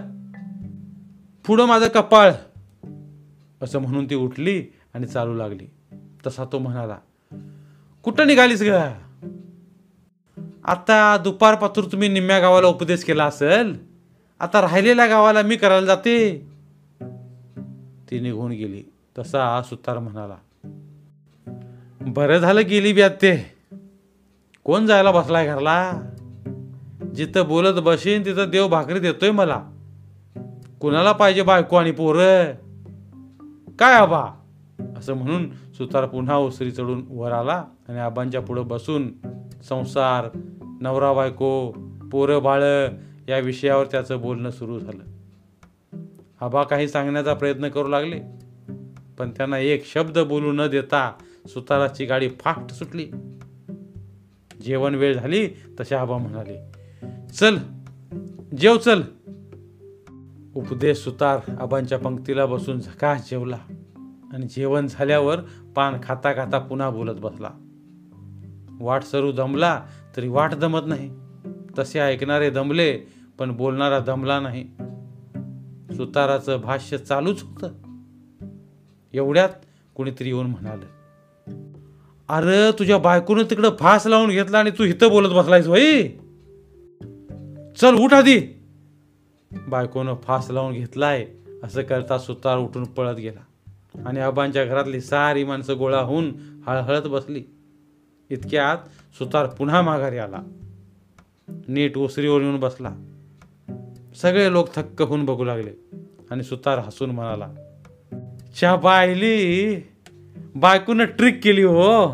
पुढं 1.46 1.66
माझं 1.66 1.88
कपाळ. 1.88 2.32
असं 3.62 3.78
म्हणून 3.78 4.04
ती 4.10 4.14
उठली 4.14 4.64
आणि 4.94 5.06
चालू 5.06 5.34
लागली. 5.34 5.66
तसा 6.26 6.44
तो 6.44 6.58
म्हणाला 6.58 6.98
कुठं 8.02 8.26
निघालीस 8.26 8.62
ग? 8.62 8.72
आता 10.64 11.16
दुपार 11.16 11.54
पातूर 11.54 11.84
तुम्ही 11.84 12.08
निम्म्या 12.08 12.40
गावाला 12.40 12.66
उपदेश 12.66 13.04
केला 13.04 13.24
असेल 13.24 13.78
आता 14.40 14.60
राहिलेल्या 14.60 15.06
गावाला 15.06 15.42
मी 15.42 15.56
करायला 15.56 15.86
जाते. 15.86 16.38
ती 18.10 18.20
निघून 18.20 18.50
गेली. 18.50 18.82
तसा 19.18 19.62
सुतार 19.62 19.98
म्हणाला 19.98 20.36
बरं 22.00 22.38
झालं 22.38 22.62
गेली 22.68 22.92
ब्यात 22.92 23.10
ते 23.10 23.54
कोण 24.64 24.86
जायला 24.86 25.10
बसलाय 25.10 25.46
घरला? 25.46 25.92
जिथं 27.14 27.48
बोलत 27.48 27.80
बसेन 27.80 28.24
तिथं 28.24 28.50
देव 28.50 28.68
भाकरी 28.68 28.98
देतोय 28.98 29.30
मला. 29.30 29.64
कुणाला 30.80 31.12
पाहिजे 31.12 31.42
बायको 31.42 31.76
आणि 31.76 31.90
पोरं? 31.90 32.52
काय 33.78 33.94
आबा? 33.94 34.43
असं 34.96 35.14
म्हणून 35.14 35.50
सुतार 35.50 36.06
पुन्हा 36.06 36.36
ओसरी 36.36 36.70
चढून 36.70 37.04
वर 37.08 37.32
आला 37.32 37.64
आणि 37.88 37.98
आबांच्या 37.98 38.40
पुढं 38.40 38.66
बसून 38.66 39.12
संसार 39.68 40.38
नवरा 40.80 41.12
बायको 41.12 41.70
पोरं 42.12 42.42
बाळ 42.42 42.62
या 43.28 43.38
विषयावर 43.38 43.86
त्याचं 43.86 44.20
बोलणं 44.20 44.50
सुरू 44.50 44.78
झालं. 44.78 45.02
आबा 46.40 46.62
काही 46.62 46.88
सांगण्याचा 46.88 47.34
प्रयत्न 47.34 47.68
करू 47.68 47.88
लागले 47.88 48.20
पण 49.18 49.30
त्यांना 49.30 49.58
एक 49.58 49.86
शब्द 49.86 50.18
बोलू 50.18 50.52
न 50.52 50.66
देता 50.66 51.12
सुताराची 51.46 52.04
गाडी 52.04 52.28
फास्ट 52.28 52.74
सुटली. 52.74 53.06
जेवण 54.62 54.94
वेळ 54.94 55.14
झाली 55.14 55.48
तसे 55.48 55.94
आबा 55.94 56.18
म्हणाले 56.18 56.72
चल 57.28 57.56
जेव 58.58 58.76
चल. 58.76 59.02
उपदेश 60.54 60.98
सुतार 60.98 61.50
आबांच्या 61.60 61.98
पंक्तीला 61.98 62.46
बसून 62.46 62.80
झकास 62.80 63.30
जेवला. 63.30 63.58
आणि 64.34 64.46
जेवण 64.46 64.86
झाल्यावर 64.86 65.40
पान 65.76 65.94
खाता 66.02 66.32
खाता 66.32 66.58
पुन्हा 66.58 66.90
बोलत 66.90 67.20
बसला. 67.20 67.50
वाट 68.80 69.02
सरू 69.02 69.32
दमला 69.32 69.82
तरी 70.16 70.28
वाट 70.28 70.54
दमत 70.54 70.80
नाही. 70.86 71.10
तसे 71.78 72.00
ऐकणारे 72.00 72.50
दमले 72.50 72.98
पण 73.38 73.56
बोलणारा 73.56 73.98
दमला 73.98 74.40
नाही. 74.40 74.64
सुताराचं 75.96 76.60
भाष्य 76.60 76.98
चालूच 76.98 77.42
होतं. 77.42 77.68
एवढ्यात 79.12 79.48
कुणीतरी 79.94 80.28
येऊन 80.28 80.46
म्हणालं 80.46 80.86
अरे 82.28 82.78
तुझ्या 82.78 82.98
बायकोनं 82.98 83.42
तिकडं 83.50 83.70
फास 83.80 84.06
लावून 84.06 84.30
घेतला 84.30 84.58
आणि 84.58 84.70
तू 84.70 84.84
इथं 84.84 85.08
बोलत 85.08 85.34
बसलायस 85.34 85.68
भाई 85.68 86.08
चल 87.76 87.94
उठ 87.94 88.14
आधी. 88.14 88.40
बायकोनं 89.68 90.14
फास 90.14 90.50
लावून 90.50 90.72
घेतलाय 90.72 91.26
असं 91.62 91.82
करता 91.82 92.18
सुतार 92.18 92.58
उठून 92.58 92.84
पळत 92.84 93.16
गेला. 93.16 93.40
आणि 94.06 94.20
आबांच्या 94.20 94.64
घरातली 94.64 95.00
सारी 95.00 95.44
माणसं 95.44 95.78
गोळा 95.78 96.00
होऊन 96.00 96.32
हळहळत 96.66 97.02
बसली. 97.02 97.44
इतक्यात 98.30 98.76
सुतार 99.18 99.46
पुन्हा 99.46 99.82
माघारी 99.82 100.18
आला. 100.18 100.42
नीट 101.48 101.98
ओसरीवर 101.98 102.40
येऊन 102.40 102.60
बसला. 102.60 102.94
सगळे 104.22 104.52
लोक 104.52 104.74
थक्क 104.74 105.02
होऊन 105.02 105.24
बघू 105.24 105.44
लागले 105.44 105.70
आणि 106.30 106.42
सुतार 106.42 106.78
हसून 106.78 107.10
म्हणाला 107.10 107.48
च्या 108.58 108.76
बायली 108.76 109.76
बायकोनं 110.54 111.04
ट्रिक 111.04 111.40
केली 111.44 111.62
हो. 111.62 112.08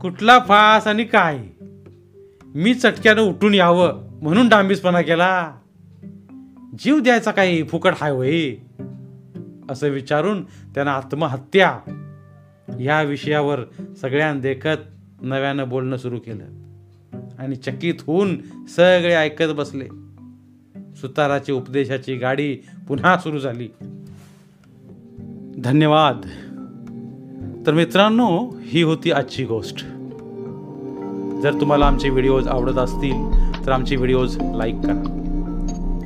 कुठला 0.00 0.38
फास 0.38 0.86
आणि 0.86 1.04
काय? 1.04 1.38
मी 2.54 2.74
चटक्यानं 2.74 3.22
उठून 3.22 3.54
यावं 3.54 4.08
म्हणून 4.22 4.48
डांबीसपणा 4.48 5.02
केला. 5.02 5.56
जीव 6.78 6.98
द्यायचा 6.98 7.30
काही 7.30 7.62
फुकट 7.62 7.92
हाय 7.96 8.10
होई. 8.10 8.56
असं 9.70 9.88
विचारून 9.88 10.44
त्यानं 10.44 10.90
आत्महत्या 10.90 11.78
या 12.80 13.02
विषयावर 13.02 13.60
सगळ्यां 14.00 14.40
देखत 14.40 14.78
नव्यानं 15.22 15.68
बोलणं 15.68 15.96
सुरू 15.96 16.18
केलं. 16.18 16.44
आणि 17.38 17.56
चकित 17.56 17.94
होऊन 18.06 18.36
सगळे 18.68 19.14
ऐकत 19.14 19.52
बसले. 19.56 19.84
सुताराची 20.94 21.52
उपदेशाची 21.52 22.14
गाडी 22.14 22.54
पुन्हा 22.88 23.18
सुरू 23.18 23.38
झाली. 23.38 23.68
धन्यवाद. 25.58 26.20
तर 27.66 27.72
मित्रांनो 27.72 28.56
ही 28.62 28.82
होती 28.82 29.12
आजची 29.12 29.44
गोष्ट. 29.44 29.76
जर 31.42 31.60
तुम्हाला 31.60 31.86
आमचे 31.86 32.08
व्हिडिओज 32.08 32.48
आवडत 32.48 32.78
असतील 32.78 33.30
तर 33.66 33.72
आमचे 33.72 33.96
व्हिडिओज 33.96 34.38
लाईक 34.40 34.74
करा. 34.74 35.21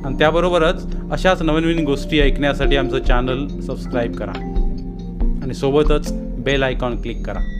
आणि 0.05 0.17
त्याबरोबरच 0.19 0.95
अशाच 1.11 1.41
नवीन 1.41 1.85
गोष्टी 1.85 2.19
ऐकण्यासाठी 2.19 2.75
आमचं 2.75 3.03
चॅनल 3.03 3.47
सबस्क्राईब 3.47 4.13
करा. 4.13 4.31
आणि 5.43 5.53
सोबतच 5.53 6.13
बेल 6.13 6.63
आयकॉन 6.63 7.01
क्लिक 7.01 7.25
करा. 7.25 7.56